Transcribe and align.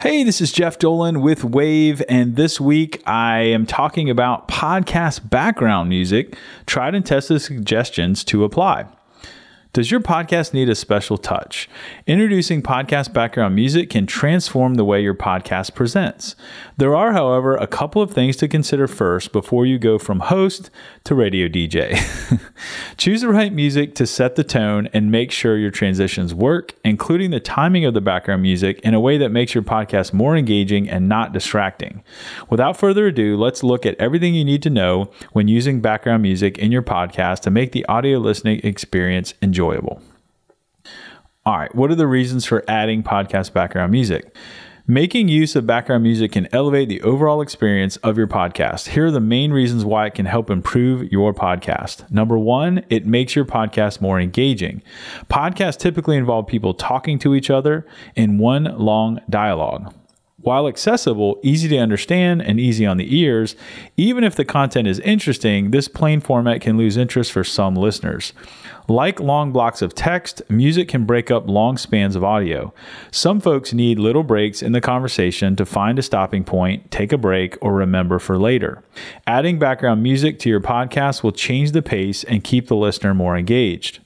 Hey, 0.00 0.22
this 0.22 0.42
is 0.42 0.52
Jeff 0.52 0.78
Dolan 0.78 1.22
with 1.22 1.40
Wavve, 1.40 2.02
and 2.10 2.36
this 2.36 2.60
week 2.60 3.02
I 3.06 3.38
am 3.38 3.64
talking 3.64 4.10
about 4.10 4.48
podcast 4.48 5.30
background 5.30 5.88
music, 5.88 6.36
tried 6.66 6.94
and 6.94 7.06
tested 7.06 7.40
suggestions 7.40 8.22
to 8.24 8.44
apply. 8.44 8.84
Does 9.78 9.92
your 9.92 10.00
podcast 10.00 10.52
need 10.52 10.68
a 10.68 10.74
special 10.74 11.16
touch? 11.16 11.70
Introducing 12.04 12.62
podcast 12.62 13.12
background 13.12 13.54
music 13.54 13.90
can 13.90 14.08
transform 14.08 14.74
the 14.74 14.84
way 14.84 15.00
your 15.00 15.14
podcast 15.14 15.76
presents. 15.76 16.34
There 16.78 16.96
are, 16.96 17.12
however, 17.12 17.54
a 17.54 17.68
couple 17.68 18.02
of 18.02 18.10
things 18.10 18.34
to 18.38 18.48
consider 18.48 18.88
first 18.88 19.30
before 19.30 19.66
you 19.66 19.78
go 19.78 19.96
from 19.96 20.18
host 20.18 20.70
to 21.04 21.14
radio 21.14 21.46
DJ. 21.46 21.96
Choose 22.96 23.20
the 23.20 23.28
right 23.28 23.52
music 23.52 23.94
to 23.94 24.06
set 24.06 24.34
the 24.34 24.42
tone 24.42 24.88
and 24.92 25.12
make 25.12 25.30
sure 25.30 25.56
your 25.56 25.70
transitions 25.70 26.34
work, 26.34 26.74
including 26.84 27.30
the 27.30 27.38
timing 27.38 27.84
of 27.84 27.94
the 27.94 28.00
background 28.00 28.42
music 28.42 28.80
in 28.80 28.94
a 28.94 29.00
way 29.00 29.16
that 29.16 29.28
makes 29.28 29.54
your 29.54 29.62
podcast 29.62 30.12
more 30.12 30.36
engaging 30.36 30.90
and 30.90 31.08
not 31.08 31.32
distracting. 31.32 32.02
Without 32.50 32.76
further 32.76 33.06
ado, 33.06 33.36
let's 33.36 33.62
look 33.62 33.86
at 33.86 33.94
everything 34.00 34.34
you 34.34 34.44
need 34.44 34.64
to 34.64 34.70
know 34.70 35.08
when 35.34 35.46
using 35.46 35.80
background 35.80 36.24
music 36.24 36.58
in 36.58 36.72
your 36.72 36.82
podcast 36.82 37.42
to 37.42 37.50
make 37.52 37.70
the 37.70 37.86
audio 37.86 38.18
listening 38.18 38.58
experience 38.64 39.34
enjoyable 39.40 39.67
enjoyable. 39.68 40.02
All 41.44 41.58
right, 41.58 41.74
what 41.74 41.90
are 41.90 41.94
the 41.94 42.06
reasons 42.06 42.44
for 42.44 42.64
adding 42.68 43.02
podcast 43.02 43.52
background 43.52 43.92
music? 43.92 44.34
Making 44.86 45.28
use 45.28 45.54
of 45.54 45.66
background 45.66 46.02
music 46.02 46.32
can 46.32 46.48
elevate 46.50 46.88
the 46.88 47.02
overall 47.02 47.42
experience 47.42 47.96
of 47.98 48.16
your 48.16 48.26
podcast. 48.26 48.88
Here 48.88 49.06
are 49.06 49.10
the 49.10 49.20
main 49.20 49.52
reasons 49.52 49.84
why 49.84 50.06
it 50.06 50.14
can 50.14 50.24
help 50.24 50.48
improve 50.48 51.12
your 51.12 51.34
podcast. 51.34 52.10
Number 52.10 52.38
one, 52.38 52.84
it 52.88 53.06
makes 53.06 53.36
your 53.36 53.44
podcast 53.44 54.00
more 54.00 54.18
engaging. 54.18 54.82
Podcasts 55.28 55.78
typically 55.78 56.16
involve 56.16 56.46
people 56.46 56.72
talking 56.72 57.18
to 57.18 57.34
each 57.34 57.50
other 57.50 57.86
in 58.16 58.38
one 58.38 58.64
long 58.78 59.20
dialogue. 59.28 59.94
While 60.40 60.68
accessible, 60.68 61.40
easy 61.42 61.68
to 61.68 61.78
understand, 61.78 62.42
and 62.42 62.60
easy 62.60 62.86
on 62.86 62.96
the 62.96 63.18
ears, 63.18 63.56
even 63.96 64.22
if 64.22 64.36
the 64.36 64.44
content 64.44 64.86
is 64.86 65.00
interesting, 65.00 65.72
this 65.72 65.88
plain 65.88 66.20
format 66.20 66.60
can 66.60 66.78
lose 66.78 66.96
interest 66.96 67.32
for 67.32 67.42
some 67.42 67.74
listeners. 67.74 68.32
Like 68.86 69.18
long 69.18 69.50
blocks 69.50 69.82
of 69.82 69.96
text, 69.96 70.40
music 70.48 70.86
can 70.86 71.06
break 71.06 71.32
up 71.32 71.48
long 71.48 71.76
spans 71.76 72.14
of 72.14 72.22
audio. 72.22 72.72
Some 73.10 73.40
folks 73.40 73.72
need 73.72 73.98
little 73.98 74.22
breaks 74.22 74.62
in 74.62 74.70
the 74.70 74.80
conversation 74.80 75.56
to 75.56 75.66
find 75.66 75.98
a 75.98 76.02
stopping 76.02 76.44
point, 76.44 76.92
take 76.92 77.12
a 77.12 77.18
break, 77.18 77.58
or 77.60 77.74
remember 77.74 78.20
for 78.20 78.38
later. 78.38 78.84
Adding 79.26 79.58
background 79.58 80.04
music 80.04 80.38
to 80.38 80.48
your 80.48 80.60
podcast 80.60 81.24
will 81.24 81.32
change 81.32 81.72
the 81.72 81.82
pace 81.82 82.22
and 82.22 82.44
keep 82.44 82.68
the 82.68 82.76
listener 82.76 83.12
more 83.12 83.36
engaged. 83.36 83.98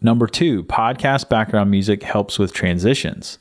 Number 0.00 0.26
two, 0.26 0.64
podcast 0.64 1.28
background 1.28 1.70
music 1.70 2.02
helps 2.02 2.38
with 2.38 2.54
transitions. 2.54 3.38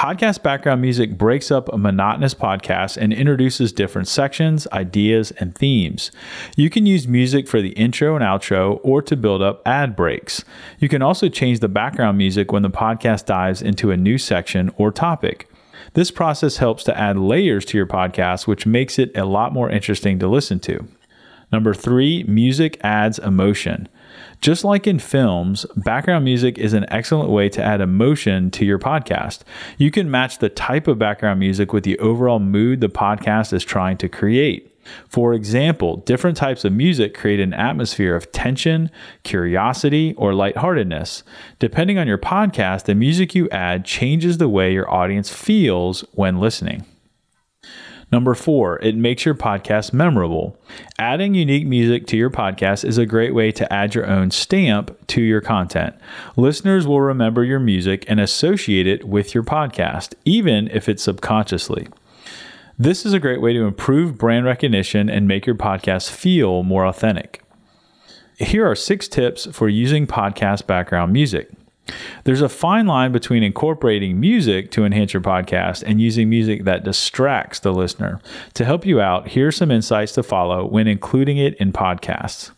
Podcast 0.00 0.42
background 0.42 0.80
music 0.80 1.18
breaks 1.18 1.50
up 1.50 1.70
a 1.70 1.76
monotonous 1.76 2.32
podcast 2.32 2.96
and 2.96 3.12
introduces 3.12 3.70
different 3.70 4.08
sections, 4.08 4.66
ideas, 4.72 5.30
and 5.32 5.54
themes. 5.54 6.10
You 6.56 6.70
can 6.70 6.86
use 6.86 7.06
music 7.06 7.46
for 7.46 7.60
the 7.60 7.72
intro 7.72 8.16
and 8.16 8.24
outro 8.24 8.80
or 8.82 9.02
to 9.02 9.14
build 9.14 9.42
up 9.42 9.60
ad 9.66 9.94
breaks. 9.94 10.42
You 10.78 10.88
can 10.88 11.02
also 11.02 11.28
change 11.28 11.60
the 11.60 11.68
background 11.68 12.16
music 12.16 12.50
when 12.50 12.62
the 12.62 12.70
podcast 12.70 13.26
dives 13.26 13.60
into 13.60 13.90
a 13.90 13.96
new 13.98 14.16
section 14.16 14.70
or 14.78 14.90
topic. 14.90 15.50
This 15.92 16.10
process 16.10 16.56
helps 16.56 16.82
to 16.84 16.98
add 16.98 17.18
layers 17.18 17.66
to 17.66 17.76
your 17.76 17.86
podcast, 17.86 18.46
which 18.46 18.64
makes 18.64 18.98
it 18.98 19.14
a 19.14 19.26
lot 19.26 19.52
more 19.52 19.68
interesting 19.68 20.18
to 20.20 20.28
listen 20.28 20.60
to. 20.60 20.88
Number 21.52 21.74
three, 21.74 22.24
music 22.24 22.78
adds 22.82 23.18
emotion. 23.18 23.88
Just 24.40 24.64
like 24.64 24.86
in 24.86 24.98
films, 24.98 25.66
background 25.76 26.24
music 26.24 26.58
is 26.58 26.72
an 26.72 26.86
excellent 26.88 27.30
way 27.30 27.48
to 27.50 27.62
add 27.62 27.80
emotion 27.80 28.50
to 28.52 28.64
your 28.64 28.78
podcast. 28.78 29.40
You 29.76 29.90
can 29.90 30.10
match 30.10 30.38
the 30.38 30.48
type 30.48 30.88
of 30.88 30.98
background 30.98 31.40
music 31.40 31.72
with 31.72 31.84
the 31.84 31.98
overall 31.98 32.38
mood 32.38 32.80
the 32.80 32.88
podcast 32.88 33.52
is 33.52 33.64
trying 33.64 33.98
to 33.98 34.08
create. 34.08 34.66
For 35.08 35.34
example, 35.34 35.98
different 35.98 36.36
types 36.36 36.64
of 36.64 36.72
music 36.72 37.14
create 37.14 37.40
an 37.40 37.52
atmosphere 37.52 38.16
of 38.16 38.32
tension, 38.32 38.90
curiosity, 39.22 40.14
or 40.16 40.32
lightheartedness. 40.32 41.22
Depending 41.58 41.98
on 41.98 42.08
your 42.08 42.18
podcast, 42.18 42.84
the 42.84 42.94
music 42.94 43.34
you 43.34 43.48
add 43.50 43.84
changes 43.84 44.38
the 44.38 44.48
way 44.48 44.72
your 44.72 44.90
audience 44.90 45.30
feels 45.30 46.00
when 46.12 46.38
listening. 46.38 46.86
Number 48.12 48.34
four, 48.34 48.78
it 48.80 48.96
makes 48.96 49.24
your 49.24 49.36
podcast 49.36 49.92
memorable. 49.92 50.56
Adding 50.98 51.34
unique 51.34 51.66
music 51.66 52.06
to 52.08 52.16
your 52.16 52.30
podcast 52.30 52.84
is 52.84 52.98
a 52.98 53.06
great 53.06 53.34
way 53.34 53.52
to 53.52 53.72
add 53.72 53.94
your 53.94 54.06
own 54.06 54.32
stamp 54.32 54.96
to 55.08 55.22
your 55.22 55.40
content. 55.40 55.94
Listeners 56.36 56.88
will 56.88 57.00
remember 57.00 57.44
your 57.44 57.60
music 57.60 58.04
and 58.08 58.18
associate 58.18 58.88
it 58.88 59.04
with 59.04 59.32
your 59.32 59.44
podcast, 59.44 60.14
even 60.24 60.68
if 60.68 60.88
it's 60.88 61.04
subconsciously. 61.04 61.86
This 62.76 63.06
is 63.06 63.12
a 63.12 63.20
great 63.20 63.40
way 63.40 63.52
to 63.52 63.64
improve 63.64 64.18
brand 64.18 64.44
recognition 64.44 65.08
and 65.08 65.28
make 65.28 65.46
your 65.46 65.54
podcast 65.54 66.10
feel 66.10 66.62
more 66.62 66.86
authentic. 66.86 67.42
Here 68.38 68.68
are 68.68 68.74
six 68.74 69.06
tips 69.06 69.46
for 69.52 69.68
using 69.68 70.06
podcast 70.06 70.66
background 70.66 71.12
music. 71.12 71.50
There's 72.24 72.42
a 72.42 72.48
fine 72.48 72.86
line 72.86 73.12
between 73.12 73.42
incorporating 73.42 74.20
music 74.20 74.70
to 74.72 74.84
enhance 74.84 75.12
your 75.12 75.22
podcast 75.22 75.82
and 75.84 76.00
using 76.00 76.28
music 76.28 76.64
that 76.64 76.84
distracts 76.84 77.60
the 77.60 77.72
listener. 77.72 78.20
To 78.54 78.64
help 78.64 78.86
you 78.86 79.00
out, 79.00 79.28
here 79.28 79.48
are 79.48 79.52
some 79.52 79.70
insights 79.70 80.12
to 80.12 80.22
follow 80.22 80.66
when 80.66 80.86
including 80.86 81.36
it 81.36 81.54
in 81.54 81.72
podcasts. 81.72 82.50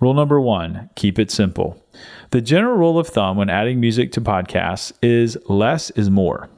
Rule 0.00 0.14
number 0.14 0.40
one 0.40 0.90
keep 0.94 1.18
it 1.18 1.30
simple. 1.30 1.82
The 2.30 2.40
general 2.40 2.76
rule 2.76 2.98
of 2.98 3.08
thumb 3.08 3.36
when 3.36 3.50
adding 3.50 3.80
music 3.80 4.12
to 4.12 4.20
podcasts 4.20 4.92
is 5.02 5.38
less 5.48 5.90
is 5.90 6.10
more. 6.10 6.48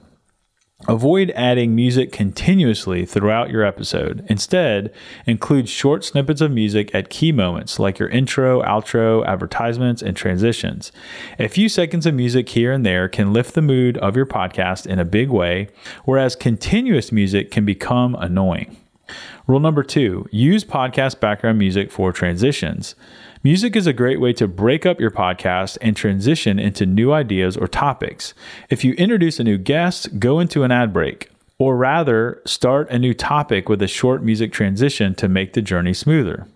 Avoid 0.89 1.31
adding 1.37 1.75
music 1.75 2.11
continuously 2.11 3.05
throughout 3.05 3.51
your 3.51 3.65
episode. 3.65 4.25
Instead, 4.31 4.91
include 5.27 5.69
short 5.69 6.05
snippets 6.05 6.41
of 6.41 6.51
music 6.51 6.95
at 6.95 7.11
key 7.11 7.33
moments 7.33 7.79
like 7.79 7.99
your 7.99 8.09
intro, 8.09 8.63
outro, 8.63 9.25
advertisements, 9.27 10.01
and 10.01 10.17
transitions. 10.17 10.91
A 11.39 11.49
few 11.49 11.69
seconds 11.69 12.07
of 12.07 12.15
music 12.15 12.49
here 12.49 12.73
and 12.73 12.85
there 12.85 13.11
can 13.11 13.33
lift 13.33 13.55
the 13.55 13.63
mood 13.63 13.99
of 13.99 14.17
your 14.17 14.25
podcast 14.25 14.87
in 14.87 14.99
a 14.99 15.05
big 15.05 15.29
way, 15.29 15.69
whereas 16.07 16.35
continuous 16.35 17.13
music 17.13 17.51
can 17.51 17.67
become 17.67 18.15
annoying. 18.15 18.77
Rule 19.47 19.61
number 19.61 19.83
two 19.83 20.27
use 20.31 20.65
podcast 20.65 21.21
background 21.21 21.59
music 21.59 21.91
for 21.91 22.13
transitions. 22.13 22.95
Music 23.43 23.75
is 23.75 23.87
a 23.87 23.95
great 23.95 24.21
way 24.21 24.35
to 24.35 24.47
break 24.47 24.85
up 24.85 25.01
your 25.01 25.11
podcast 25.11 25.79
and 25.81 25.97
transition 25.97 26.59
into 26.59 26.85
new 26.85 27.11
ideas 27.11 27.57
or 27.57 27.67
topics. 27.67 28.35
If 28.69 28.85
you 28.85 28.93
introduce 28.95 29.41
a 29.41 29.45
new 29.45 29.57
guest, 29.57 30.19
go 30.19 30.41
into 30.41 30.63
an 30.63 30.71
ad 30.71 30.93
break, 30.93 31.31
or 31.57 31.75
rather, 31.75 32.43
start 32.45 32.91
a 32.91 32.99
new 32.99 33.15
topic 33.15 33.67
with 33.67 33.81
a 33.81 33.89
short 33.89 34.23
music 34.23 34.53
transition 34.53 35.15
to 35.15 35.27
make 35.27 35.55
the 35.55 35.63
journey 35.63 35.95
smoother. 35.95 36.49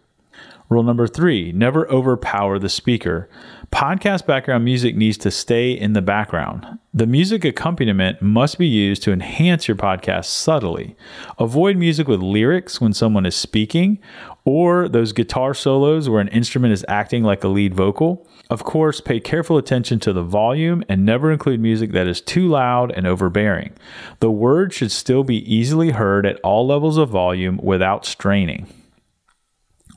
Rule 0.70 0.82
number 0.82 1.06
three 1.06 1.52
never 1.52 1.88
overpower 1.90 2.58
the 2.58 2.68
speaker. 2.68 3.28
Podcast 3.70 4.24
background 4.24 4.64
music 4.64 4.96
needs 4.96 5.18
to 5.18 5.30
stay 5.30 5.72
in 5.72 5.92
the 5.92 6.00
background. 6.00 6.78
The 6.94 7.06
music 7.06 7.44
accompaniment 7.44 8.22
must 8.22 8.56
be 8.56 8.66
used 8.66 9.02
to 9.02 9.12
enhance 9.12 9.68
your 9.68 9.76
podcast 9.76 10.26
subtly. 10.26 10.96
Avoid 11.38 11.76
music 11.76 12.08
with 12.08 12.22
lyrics 12.22 12.80
when 12.80 12.94
someone 12.94 13.26
is 13.26 13.34
speaking 13.34 13.98
or 14.44 14.88
those 14.88 15.12
guitar 15.12 15.54
solos 15.54 16.08
where 16.08 16.20
an 16.20 16.28
instrument 16.28 16.72
is 16.72 16.84
acting 16.88 17.24
like 17.24 17.44
a 17.44 17.48
lead 17.48 17.74
vocal. 17.74 18.26
Of 18.48 18.64
course, 18.64 19.00
pay 19.00 19.20
careful 19.20 19.58
attention 19.58 20.00
to 20.00 20.12
the 20.12 20.22
volume 20.22 20.82
and 20.88 21.04
never 21.04 21.30
include 21.32 21.60
music 21.60 21.92
that 21.92 22.06
is 22.06 22.20
too 22.20 22.48
loud 22.48 22.90
and 22.92 23.06
overbearing. 23.06 23.72
The 24.20 24.30
words 24.30 24.74
should 24.74 24.92
still 24.92 25.24
be 25.24 25.52
easily 25.52 25.90
heard 25.90 26.24
at 26.24 26.40
all 26.40 26.66
levels 26.66 26.96
of 26.96 27.10
volume 27.10 27.58
without 27.62 28.06
straining. 28.06 28.66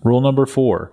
Rule 0.03 0.22
number 0.22 0.46
four 0.46 0.91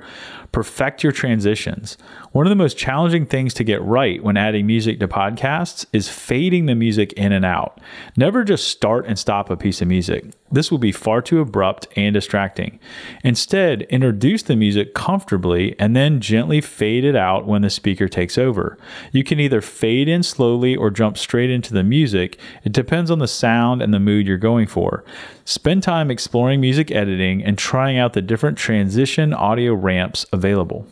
perfect 0.55 1.03
your 1.03 1.11
transitions. 1.11 1.99
One 2.31 2.47
of 2.47 2.51
the 2.51 2.55
most 2.55 2.79
challenging 2.79 3.27
things 3.27 3.55
to 3.55 3.65
get 3.65 3.83
right 3.83 4.23
when 4.23 4.37
adding 4.37 4.69
music 4.69 5.01
to 5.01 5.09
podcasts 5.09 5.85
is 5.93 6.09
fading 6.09 6.67
the 6.67 6.77
music 6.77 7.13
in 7.15 7.33
and 7.33 7.45
out. 7.45 7.81
Never 8.17 8.45
just 8.45 8.69
start 8.69 9.05
and 9.05 9.19
stop 9.19 9.51
a 9.51 9.57
piece 9.57 9.83
of 9.83 9.89
music. 9.89 10.27
This 10.53 10.71
will 10.71 10.79
be 10.79 10.93
far 10.93 11.21
too 11.21 11.41
abrupt 11.41 11.89
and 11.97 12.15
distracting. 12.15 12.79
Instead, 13.25 13.83
introduce 13.83 14.45
the 14.45 14.55
music 14.55 14.95
comfortably 14.95 15.75
and 15.81 15.97
then 15.97 16.21
gently 16.21 16.61
fade 16.61 17.05
it 17.05 17.17
out 17.17 17.47
when 17.47 17.63
the 17.63 17.71
speaker 17.71 18.09
takes 18.09 18.39
over. 18.39 18.79
You 19.11 19.25
can 19.25 19.41
either 19.41 19.61
fade 19.61 20.09
in 20.09 20.23
slowly 20.23 20.77
or 20.77 20.91
jump 20.91 21.19
straight 21.19 21.51
into 21.51 21.75
the 21.75 21.83
music. 21.83 22.39
It 22.63 22.71
depends 22.71 23.11
on 23.11 23.19
the 23.19 23.27
sound 23.27 23.83
and 23.83 23.93
the 23.93 23.99
mood 23.99 24.29
you're 24.29 24.39
going 24.39 24.69
for. 24.69 25.05
Spend 25.45 25.83
time 25.83 26.11
exploring 26.11 26.61
music 26.61 26.93
editing 26.93 27.43
and 27.43 27.59
trying 27.59 27.99
out 27.99 28.13
the 28.13 28.23
different 28.23 28.57
transition 28.57 29.35
audio 29.35 29.75
ramps 29.75 30.25
available. 30.45 30.87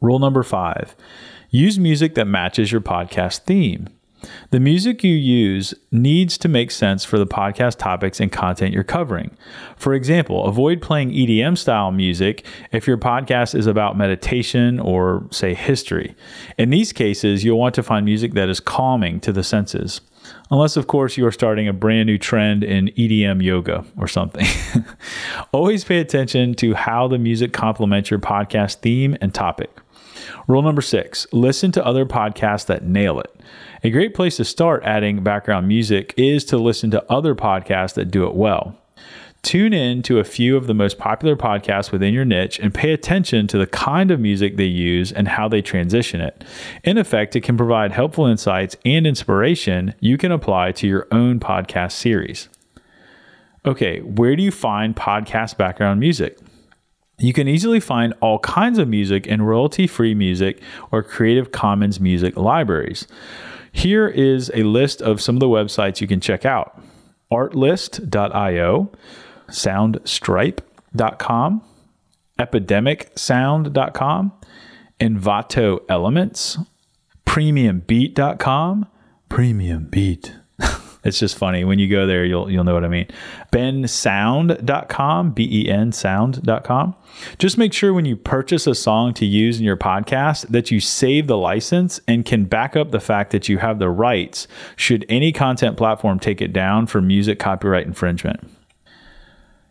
Rule 0.00 0.18
number 0.18 0.42
five 0.42 0.96
use 1.50 1.78
music 1.78 2.16
that 2.16 2.26
matches 2.26 2.72
your 2.72 2.80
podcast 2.80 3.44
theme. 3.44 3.88
The 4.50 4.58
music 4.58 5.04
you 5.04 5.14
use 5.14 5.72
needs 5.92 6.36
to 6.38 6.48
make 6.48 6.72
sense 6.72 7.04
for 7.04 7.16
the 7.16 7.26
podcast 7.26 7.78
topics 7.78 8.18
and 8.18 8.32
content 8.32 8.74
you're 8.74 8.82
covering. 8.82 9.30
For 9.76 9.94
example, 9.94 10.44
avoid 10.44 10.82
playing 10.82 11.10
EDM 11.10 11.56
style 11.56 11.92
music 11.92 12.44
if 12.72 12.88
your 12.88 12.98
podcast 12.98 13.54
is 13.54 13.68
about 13.68 13.96
meditation 13.96 14.80
or, 14.80 15.28
say, 15.30 15.54
history. 15.54 16.16
In 16.58 16.70
these 16.70 16.92
cases, 16.92 17.44
you'll 17.44 17.60
want 17.60 17.76
to 17.76 17.84
find 17.84 18.04
music 18.04 18.32
that 18.34 18.48
is 18.48 18.58
calming 18.58 19.20
to 19.20 19.32
the 19.32 19.44
senses. 19.44 20.00
Unless, 20.50 20.76
of 20.76 20.86
course, 20.86 21.16
you 21.16 21.26
are 21.26 21.32
starting 21.32 21.66
a 21.66 21.72
brand 21.72 22.06
new 22.06 22.18
trend 22.18 22.62
in 22.62 22.88
EDM 22.88 23.42
yoga 23.42 23.84
or 23.96 24.06
something. 24.06 24.46
Always 25.52 25.84
pay 25.84 25.98
attention 25.98 26.54
to 26.54 26.74
how 26.74 27.08
the 27.08 27.18
music 27.18 27.52
complements 27.52 28.10
your 28.10 28.20
podcast 28.20 28.76
theme 28.76 29.16
and 29.20 29.34
topic. 29.34 29.70
Rule 30.46 30.62
number 30.62 30.82
six 30.82 31.26
listen 31.32 31.72
to 31.72 31.84
other 31.84 32.06
podcasts 32.06 32.66
that 32.66 32.84
nail 32.84 33.20
it. 33.20 33.40
A 33.82 33.90
great 33.90 34.14
place 34.14 34.36
to 34.36 34.44
start 34.44 34.82
adding 34.84 35.22
background 35.22 35.68
music 35.68 36.14
is 36.16 36.44
to 36.46 36.58
listen 36.58 36.90
to 36.92 37.12
other 37.12 37.34
podcasts 37.34 37.94
that 37.94 38.10
do 38.10 38.26
it 38.26 38.34
well. 38.34 38.78
Tune 39.46 39.72
in 39.72 40.02
to 40.02 40.18
a 40.18 40.24
few 40.24 40.56
of 40.56 40.66
the 40.66 40.74
most 40.74 40.98
popular 40.98 41.36
podcasts 41.36 41.92
within 41.92 42.12
your 42.12 42.24
niche 42.24 42.58
and 42.58 42.74
pay 42.74 42.92
attention 42.92 43.46
to 43.46 43.56
the 43.56 43.68
kind 43.68 44.10
of 44.10 44.18
music 44.18 44.56
they 44.56 44.64
use 44.64 45.12
and 45.12 45.28
how 45.28 45.46
they 45.46 45.62
transition 45.62 46.20
it. 46.20 46.42
In 46.82 46.98
effect, 46.98 47.36
it 47.36 47.42
can 47.42 47.56
provide 47.56 47.92
helpful 47.92 48.26
insights 48.26 48.74
and 48.84 49.06
inspiration 49.06 49.94
you 50.00 50.18
can 50.18 50.32
apply 50.32 50.72
to 50.72 50.88
your 50.88 51.06
own 51.12 51.38
podcast 51.38 51.92
series. 51.92 52.48
Okay, 53.64 54.00
where 54.00 54.34
do 54.34 54.42
you 54.42 54.50
find 54.50 54.96
podcast 54.96 55.56
background 55.56 56.00
music? 56.00 56.40
You 57.20 57.32
can 57.32 57.46
easily 57.46 57.78
find 57.78 58.14
all 58.20 58.40
kinds 58.40 58.80
of 58.80 58.88
music 58.88 59.28
in 59.28 59.42
royalty 59.42 59.86
free 59.86 60.16
music 60.16 60.60
or 60.90 61.04
Creative 61.04 61.52
Commons 61.52 62.00
music 62.00 62.36
libraries. 62.36 63.06
Here 63.70 64.08
is 64.08 64.50
a 64.54 64.64
list 64.64 65.00
of 65.00 65.20
some 65.20 65.36
of 65.36 65.40
the 65.40 65.46
websites 65.46 66.00
you 66.00 66.08
can 66.08 66.18
check 66.18 66.44
out 66.44 66.82
artlist.io, 67.32 68.90
soundstripe.com, 69.48 71.62
epidemicsound.com, 72.38 74.32
Envato 75.00 75.80
Elements, 75.88 76.58
premiumbeat.com, 77.26 78.86
premium 79.28 79.86
beat. 79.86 80.36
It's 81.06 81.20
just 81.20 81.38
funny. 81.38 81.62
When 81.62 81.78
you 81.78 81.88
go 81.88 82.04
there, 82.04 82.24
you'll 82.24 82.50
you'll 82.50 82.64
know 82.64 82.74
what 82.74 82.84
I 82.84 82.88
mean. 82.88 83.06
bensound.com, 83.52 85.30
B 85.30 85.48
E 85.48 85.70
N 85.70 85.92
sound.com. 85.92 86.96
Just 87.38 87.56
make 87.56 87.72
sure 87.72 87.94
when 87.94 88.04
you 88.04 88.16
purchase 88.16 88.66
a 88.66 88.74
song 88.74 89.14
to 89.14 89.24
use 89.24 89.58
in 89.58 89.64
your 89.64 89.76
podcast 89.76 90.48
that 90.48 90.72
you 90.72 90.80
save 90.80 91.28
the 91.28 91.38
license 91.38 92.00
and 92.08 92.26
can 92.26 92.44
back 92.44 92.74
up 92.74 92.90
the 92.90 92.98
fact 92.98 93.30
that 93.30 93.48
you 93.48 93.58
have 93.58 93.78
the 93.78 93.88
rights 93.88 94.48
should 94.74 95.06
any 95.08 95.30
content 95.30 95.76
platform 95.76 96.18
take 96.18 96.42
it 96.42 96.52
down 96.52 96.88
for 96.88 97.00
music 97.00 97.38
copyright 97.38 97.86
infringement. 97.86 98.40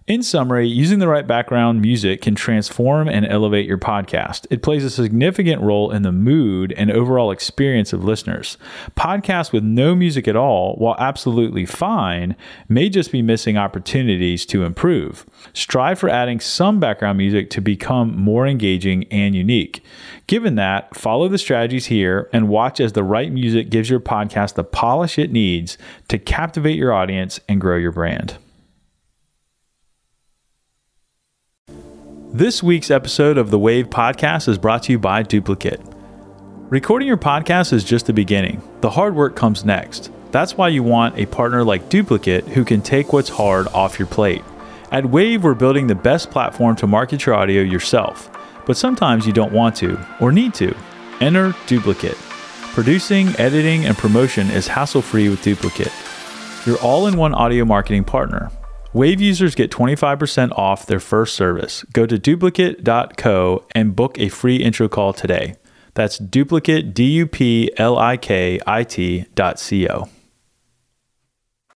In 0.07 0.21
summary, 0.21 0.67
using 0.67 0.99
the 0.99 1.07
right 1.07 1.25
background 1.25 1.81
music 1.81 2.21
can 2.21 2.35
transform 2.35 3.07
and 3.07 3.25
elevate 3.25 3.65
your 3.65 3.79
podcast. 3.79 4.45
It 4.51 4.61
plays 4.61 4.83
a 4.83 4.91
significant 4.91 5.63
role 5.63 5.89
in 5.89 6.03
the 6.03 6.11
mood 6.11 6.75
and 6.77 6.91
overall 6.91 7.31
experience 7.31 7.91
of 7.91 8.03
listeners. 8.03 8.59
Podcasts 8.95 9.51
with 9.51 9.63
no 9.63 9.95
music 9.95 10.27
at 10.27 10.35
all, 10.35 10.75
while 10.75 10.95
absolutely 10.99 11.65
fine, 11.65 12.35
may 12.69 12.87
just 12.87 13.11
be 13.11 13.23
missing 13.23 13.57
opportunities 13.57 14.45
to 14.45 14.63
improve. 14.63 15.25
Strive 15.53 15.97
for 15.97 16.09
adding 16.09 16.39
some 16.39 16.79
background 16.79 17.17
music 17.17 17.49
to 17.49 17.59
become 17.59 18.15
more 18.15 18.45
engaging 18.45 19.05
and 19.05 19.33
unique. 19.33 19.83
Given 20.27 20.53
that, 20.53 20.95
follow 20.95 21.27
the 21.27 21.39
strategies 21.39 21.87
here 21.87 22.29
and 22.31 22.47
watch 22.47 22.79
as 22.79 22.93
the 22.93 23.03
right 23.03 23.31
music 23.31 23.71
gives 23.71 23.89
your 23.89 23.99
podcast 23.99 24.53
the 24.53 24.63
polish 24.63 25.17
it 25.17 25.31
needs 25.31 25.79
to 26.09 26.19
captivate 26.19 26.77
your 26.77 26.93
audience 26.93 27.39
and 27.49 27.59
grow 27.59 27.77
your 27.77 27.91
brand. 27.91 28.37
This 32.35 32.61
week's 32.61 32.91
episode 32.91 33.37
of 33.37 33.49
the 33.49 33.57
Wavve 33.57 33.85
Podcast 33.85 34.49
is 34.49 34.57
brought 34.57 34.83
to 34.83 34.91
you 34.91 34.99
by 34.99 35.23
Duplikit. 35.23 35.79
Recording 36.69 37.07
your 37.07 37.15
podcast 37.15 37.71
is 37.71 37.85
just 37.85 38.07
the 38.07 38.11
beginning, 38.11 38.61
the 38.81 38.89
hard 38.89 39.15
work 39.15 39.37
comes 39.37 39.63
next. 39.63 40.11
That's 40.31 40.57
why 40.57 40.67
you 40.67 40.83
want 40.83 41.17
a 41.17 41.27
partner 41.27 41.63
like 41.63 41.87
Duplikit 41.87 42.45
who 42.49 42.65
can 42.65 42.81
take 42.81 43.13
what's 43.13 43.29
hard 43.29 43.67
off 43.69 43.97
your 43.97 44.09
plate. 44.09 44.43
At 44.91 45.05
Wavve, 45.05 45.43
we're 45.43 45.53
building 45.53 45.87
the 45.87 45.95
best 45.95 46.29
platform 46.29 46.75
to 46.75 46.87
market 46.87 47.25
your 47.25 47.35
audio 47.35 47.61
yourself, 47.61 48.29
but 48.65 48.75
sometimes 48.75 49.25
you 49.25 49.31
don't 49.31 49.53
want 49.53 49.77
to 49.77 49.97
or 50.19 50.33
need 50.33 50.53
to. 50.55 50.75
Enter 51.21 51.51
Duplikit. 51.67 52.17
Producing, 52.73 53.29
editing, 53.39 53.85
and 53.85 53.97
promotion 53.97 54.51
is 54.51 54.67
hassle 54.67 55.01
free 55.01 55.29
with 55.29 55.41
Duplikit. 55.41 56.67
Your 56.67 56.77
all 56.79 57.07
in 57.07 57.15
one 57.15 57.33
audio 57.33 57.63
marketing 57.63 58.03
partner. 58.03 58.51
Wavve 58.95 59.19
users 59.19 59.55
get 59.55 59.71
25% 59.71 60.57
off 60.57 60.85
their 60.85 61.01
first 61.01 61.35
service. 61.35 61.83
Go 61.91 62.05
to 62.05 62.17
duplikit.co 62.17 63.65
and 63.75 63.93
book 63.93 64.17
a 64.17 64.29
free 64.29 64.55
intro 64.55 64.87
call 64.87 65.11
today. 65.11 65.55
That's 65.95 66.17
duplikit, 66.17 66.93
D 66.93 67.03
U 67.03 67.27
P 67.27 67.71
L 67.75 67.97
I 67.97 68.15
K 68.15 68.61
I 68.65 68.85
T 68.85 69.25
dot 69.35 69.59
C 69.59 69.89
O. 69.89 70.07